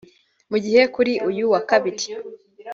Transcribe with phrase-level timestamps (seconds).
[0.49, 2.05] Mu gihe kuri uyu wa Kabiri